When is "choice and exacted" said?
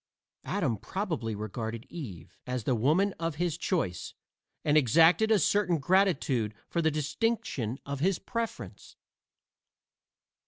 3.55-5.29